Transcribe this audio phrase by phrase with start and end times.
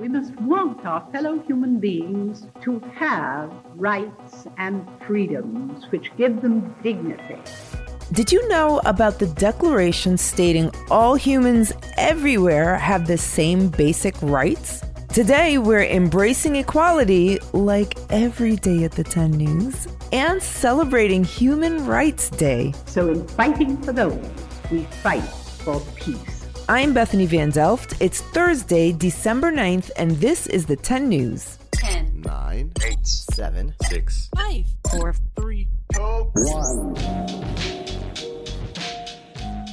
[0.00, 6.74] We must want our fellow human beings to have rights and freedoms which give them
[6.82, 7.36] dignity.
[8.12, 14.82] Did you know about the Declaration stating all humans everywhere have the same basic rights?
[15.12, 22.30] Today, we're embracing equality like every day at the 10 News and celebrating Human Rights
[22.30, 22.72] Day.
[22.86, 24.18] So, in fighting for those,
[24.70, 25.28] we fight
[25.62, 26.39] for peace.
[26.70, 28.00] I'm Bethany Van Delft.
[28.00, 31.58] It's Thursday, December 9th, and this is the 10 News.
[31.72, 36.94] 10, 9, 8, 7, 6, 5, 4, 3, 2, 1.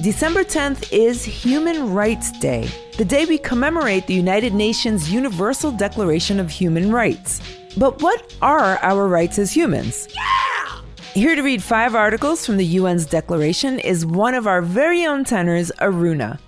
[0.02, 6.40] December 10th is Human Rights Day, the day we commemorate the United Nations Universal Declaration
[6.40, 7.40] of Human Rights.
[7.76, 10.08] But what are our rights as humans?
[10.16, 10.80] Yeah!
[11.14, 15.22] Here to read five articles from the UN's declaration is one of our very own
[15.22, 16.40] tenors, Aruna.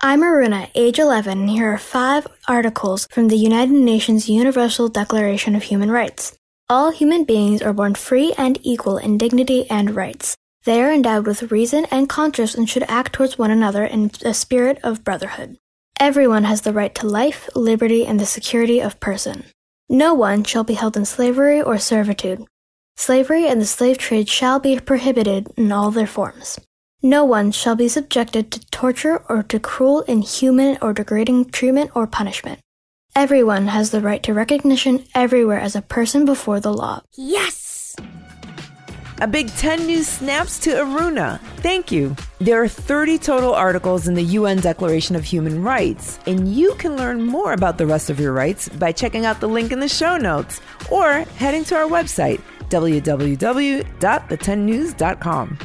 [0.00, 5.56] I'm Aruna, age 11, and here are five articles from the United Nations Universal Declaration
[5.56, 6.38] of Human Rights.
[6.68, 10.36] All human beings are born free and equal in dignity and rights.
[10.62, 14.32] They are endowed with reason and conscience and should act towards one another in a
[14.34, 15.58] spirit of brotherhood.
[15.98, 19.46] Everyone has the right to life, liberty, and the security of person.
[19.88, 22.44] No one shall be held in slavery or servitude.
[22.96, 26.60] Slavery and the slave trade shall be prohibited in all their forms.
[27.02, 32.08] No one shall be subjected to torture or to cruel, inhuman, or degrading treatment or
[32.08, 32.58] punishment.
[33.14, 37.02] Everyone has the right to recognition everywhere as a person before the law.
[37.16, 37.94] Yes!
[39.20, 41.38] A Big 10 News snaps to Aruna.
[41.58, 42.16] Thank you.
[42.40, 46.96] There are 30 total articles in the UN Declaration of Human Rights, and you can
[46.96, 49.88] learn more about the rest of your rights by checking out the link in the
[49.88, 52.40] show notes or heading to our website,
[52.70, 55.58] www.the10news.com.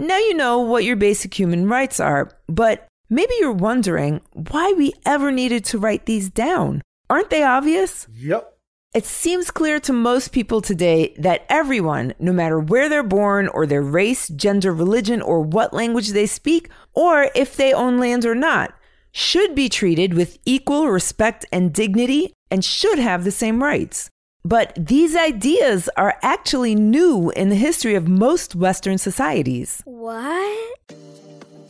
[0.00, 4.94] Now you know what your basic human rights are, but maybe you're wondering why we
[5.04, 6.80] ever needed to write these down.
[7.10, 8.06] Aren't they obvious?
[8.14, 8.56] Yep.
[8.94, 13.66] It seems clear to most people today that everyone, no matter where they're born or
[13.66, 18.34] their race, gender, religion, or what language they speak, or if they own land or
[18.34, 18.72] not,
[19.12, 24.08] should be treated with equal respect and dignity and should have the same rights.
[24.44, 29.82] But these ideas are actually new in the history of most Western societies.
[29.84, 30.92] What?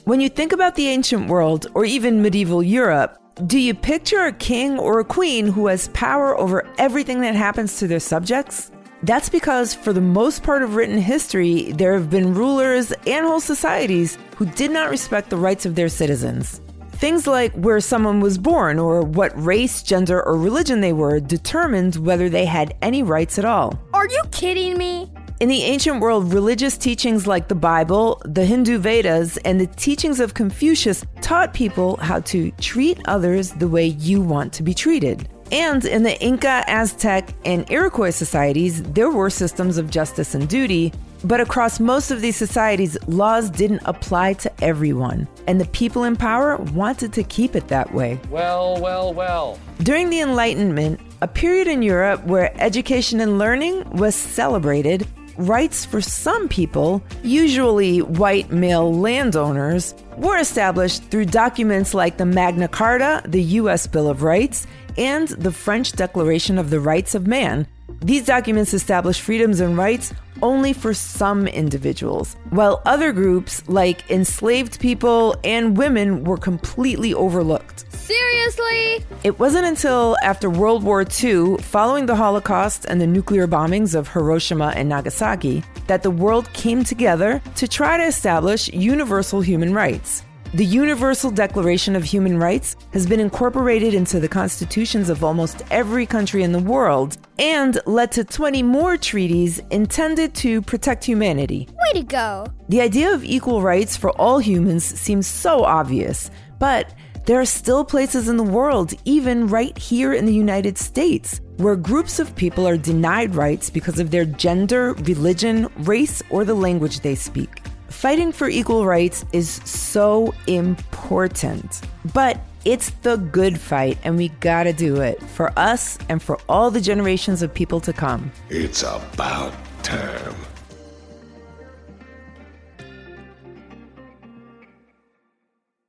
[0.04, 4.32] When you think about the ancient world or even medieval Europe, do you picture a
[4.32, 8.70] king or a queen who has power over everything that happens to their subjects?
[9.02, 13.40] That's because, for the most part of written history, there have been rulers and whole
[13.40, 16.60] societies who did not respect the rights of their citizens.
[17.00, 21.96] Things like where someone was born or what race, gender, or religion they were determined
[21.96, 23.80] whether they had any rights at all.
[23.94, 25.10] Are you kidding me?
[25.40, 30.20] In the ancient world, religious teachings like the Bible, the Hindu Vedas, and the teachings
[30.20, 35.26] of Confucius taught people how to treat others the way you want to be treated.
[35.50, 40.92] And in the Inca, Aztec, and Iroquois societies, there were systems of justice and duty,
[41.24, 46.16] but across most of these societies, laws didn't apply to everyone, and the people in
[46.16, 48.18] power wanted to keep it that way.
[48.30, 49.58] Well, well, well.
[49.82, 56.00] During the Enlightenment, a period in Europe where education and learning was celebrated, rights for
[56.00, 63.42] some people, usually white male landowners, were established through documents like the Magna Carta, the
[63.42, 63.86] U.S.
[63.86, 64.66] Bill of Rights,
[64.96, 67.66] and the French Declaration of the Rights of Man.
[68.02, 74.80] These documents establish freedoms and rights only for some individuals, while other groups, like enslaved
[74.80, 77.84] people and women, were completely overlooked.
[77.92, 79.04] Seriously?
[79.22, 84.08] It wasn't until after World War II, following the Holocaust and the nuclear bombings of
[84.08, 90.24] Hiroshima and Nagasaki, that the world came together to try to establish universal human rights.
[90.52, 96.06] The Universal Declaration of Human Rights has been incorporated into the constitutions of almost every
[96.06, 101.68] country in the world and led to 20 more treaties intended to protect humanity.
[101.70, 102.46] Way to go.
[102.68, 106.94] The idea of equal rights for all humans seems so obvious, but
[107.26, 111.76] there are still places in the world, even right here in the United States, where
[111.76, 117.00] groups of people are denied rights because of their gender, religion, race, or the language
[117.00, 117.59] they speak.
[118.00, 121.82] Fighting for equal rights is so important,
[122.14, 126.70] but it's the good fight, and we gotta do it for us and for all
[126.70, 128.32] the generations of people to come.
[128.48, 129.52] It's about
[129.82, 130.34] time.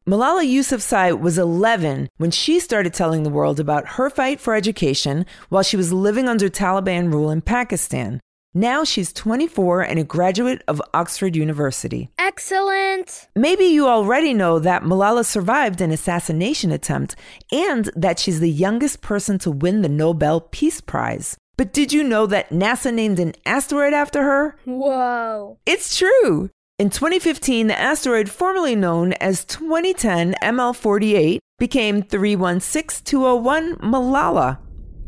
[0.05, 5.25] Malala Yousafzai was 11 when she started telling the world about her fight for education
[5.47, 8.19] while she was living under Taliban rule in Pakistan.
[8.53, 12.09] Now she's 24 and a graduate of Oxford University.
[12.19, 13.29] Excellent.
[13.33, 17.15] Maybe you already know that Malala survived an assassination attempt
[17.49, 21.37] and that she's the youngest person to win the Nobel Peace Prize.
[21.55, 24.57] But did you know that NASA named an asteroid after her?
[24.65, 25.57] Whoa.
[25.65, 26.49] It's true.
[26.77, 34.57] In 2015, the asteroid formerly known as 2010 ML48 became 316201 Malala.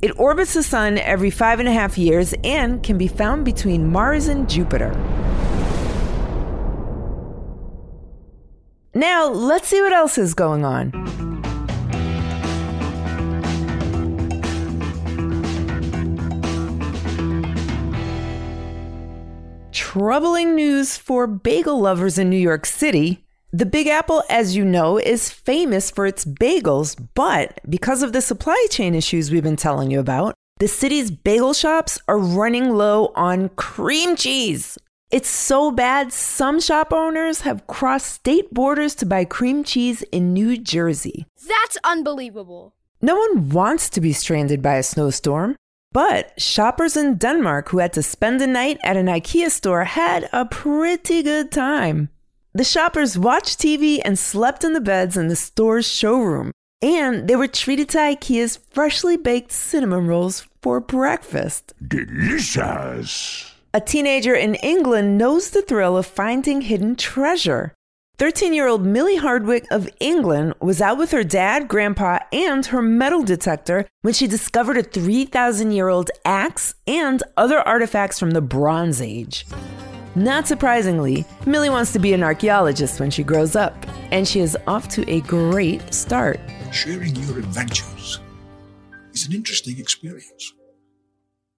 [0.04, 3.90] It orbits the sun every five and a half years and can be found between
[3.90, 4.92] Mars and Jupiter.
[8.94, 10.92] Now, let's see what else is going on.
[19.72, 23.23] Troubling news for bagel lovers in New York City.
[23.56, 28.20] The Big Apple, as you know, is famous for its bagels, but because of the
[28.20, 33.12] supply chain issues we've been telling you about, the city's bagel shops are running low
[33.16, 34.80] on cream cheese.
[35.12, 40.34] It's so bad, some shop owners have crossed state borders to buy cream cheese in
[40.34, 41.28] New Jersey.
[41.48, 42.74] That's unbelievable.
[43.04, 45.58] No one wants to be stranded by a snowstorm,
[45.92, 50.28] but shoppers in Denmark who had to spend a night at an IKEA store had
[50.34, 52.10] a pretty good time.
[52.56, 56.52] The shoppers watched TV and slept in the beds in the store's showroom,
[56.84, 61.74] and they were treated to IKEA's freshly baked cinnamon rolls for breakfast.
[61.88, 63.52] Delicious.
[63.74, 67.74] A teenager in England knows the thrill of finding hidden treasure.
[68.20, 72.84] 13 year old Millie Hardwick of England was out with her dad, grandpa, and her
[72.84, 78.42] metal detector when she discovered a 3,000 year old axe and other artifacts from the
[78.42, 79.48] Bronze Age.
[80.16, 83.74] Not surprisingly, Millie wants to be an archaeologist when she grows up,
[84.12, 86.40] and she is off to a great start.
[86.72, 88.20] Sharing your adventures
[89.12, 90.54] is an interesting experience.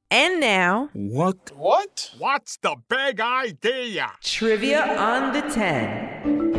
[0.10, 1.52] And now, What?
[1.56, 2.12] What?
[2.18, 4.12] What's the big idea?
[4.22, 6.55] Trivia on the 10.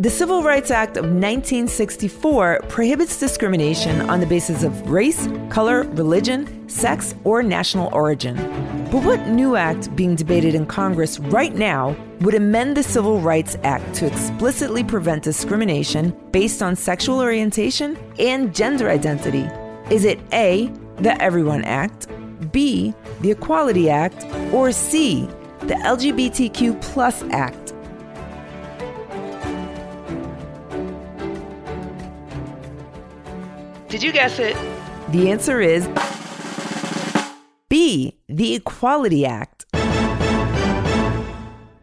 [0.00, 6.66] The Civil Rights Act of 1964 prohibits discrimination on the basis of race, color, religion,
[6.70, 8.34] sex, or national origin.
[8.90, 13.58] But what new act being debated in Congress right now would amend the Civil Rights
[13.62, 19.46] Act to explicitly prevent discrimination based on sexual orientation and gender identity?
[19.94, 22.06] Is it A, the Everyone Act,
[22.52, 25.28] B, the Equality Act, or C,
[25.60, 27.69] the LGBTQ Plus Act?
[33.90, 34.56] Did you guess it?
[35.08, 35.88] The answer is
[37.68, 39.66] B, the Equality Act.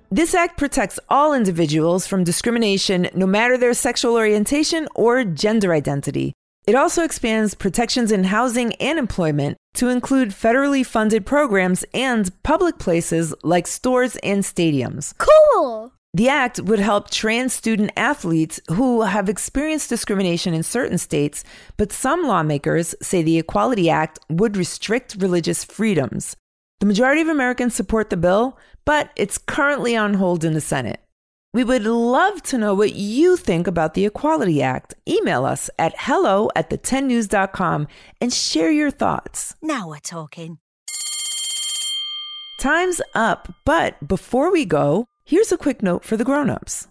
[0.10, 6.32] This act protects all individuals from discrimination no matter their sexual orientation or gender identity.
[6.66, 12.78] It also expands protections in housing and employment to include federally funded programs and public
[12.78, 15.14] places like stores and stadiums.
[15.18, 15.92] Cool.
[16.18, 21.44] The act would help trans student athletes who have experienced discrimination in certain states,
[21.78, 26.36] but some lawmakers say the Equality Act would restrict religious freedoms.
[26.80, 31.02] The majority of Americans support the bill, but it's currently on hold in the Senate.
[31.54, 34.96] We would love to know what you think about the Equality Act.
[35.08, 37.88] Email us at hello at the10news.com
[38.20, 39.56] and share your thoughts.
[39.62, 40.58] Now we're talking.
[42.60, 46.88] Time's up, but before we go, here's a quick note for the grown-ups.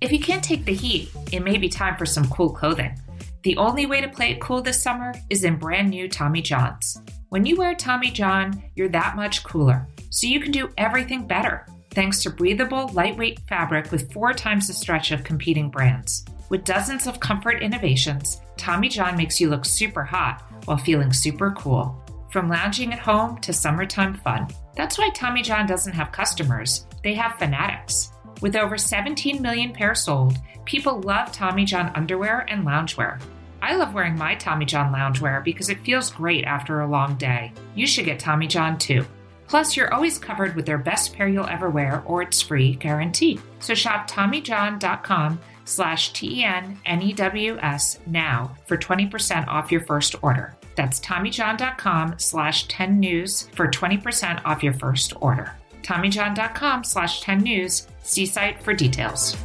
[0.00, 2.96] If you can't take the heat, it may be time for some cool clothing.
[3.42, 6.96] The only way to play it cool this summer is in brand new Tommy Johns.
[7.30, 11.66] When you wear Tommy John, you're that much cooler, so you can do everything better
[11.90, 16.24] thanks to breathable, lightweight fabric with four times the stretch of competing brands.
[16.50, 21.50] With dozens of comfort innovations, Tommy John makes you look super hot while feeling super
[21.52, 22.00] cool.
[22.30, 24.46] From lounging at home to summertime fun.
[24.76, 28.10] That's why Tommy John doesn't have customers, they have fanatics.
[28.42, 33.22] With over 17 million pairs sold, people love Tommy John underwear and loungewear.
[33.62, 37.52] I love wearing my Tommy John loungewear because it feels great after a long day.
[37.76, 39.06] You should get Tommy John too.
[39.46, 43.38] Plus, you're always covered with their best pair you'll ever wear or it's free guarantee.
[43.60, 50.56] So shop TommyJohn.com slash T-E-N-N-E-W-S now for 20% off your first order.
[50.74, 55.54] That's TommyJohn.com slash 10news for 20% off your first order.
[55.86, 57.86] TommyJohn.com slash 10news.
[58.02, 59.36] See site for details.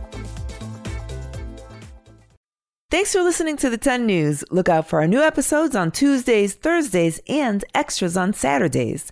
[2.90, 4.44] Thanks for listening to the 10 News.
[4.52, 9.10] Look out for our new episodes on Tuesdays, Thursdays, and extras on Saturdays.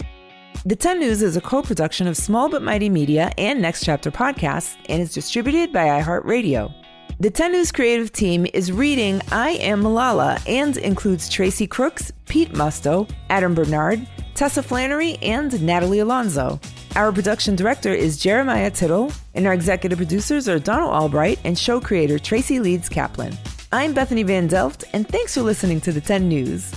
[0.65, 4.12] The 10 News is a co production of Small But Mighty Media and Next Chapter
[4.12, 6.74] Podcasts and is distributed by iHeartRadio.
[7.21, 12.51] The 10 News creative team is reading I Am Malala and includes Tracy Crooks, Pete
[12.51, 16.59] Musto, Adam Bernard, Tessa Flannery, and Natalie Alonso.
[16.99, 21.79] Our production director is Jeremiah Tittle, and our executive producers are Donald Albright and show
[21.79, 23.37] creator Tracy Leeds Kaplan.
[23.71, 26.69] I'm Bethany Van Delft, and thanks for listening to the 10 News.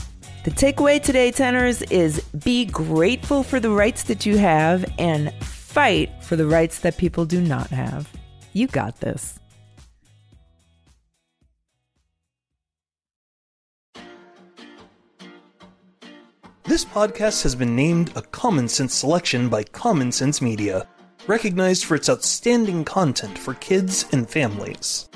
[0.44, 6.12] The takeaway today, tenors, is be grateful for the rights that you have and fight
[6.22, 8.08] for the rights that people do not have.
[8.52, 9.40] You got this.
[16.72, 20.88] This podcast has been named a Common Sense selection by Common Sense Media,
[21.26, 25.10] recognized for its outstanding content for kids and families.